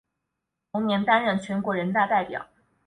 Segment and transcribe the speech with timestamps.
[0.71, 2.47] 同年担任全国人大代表。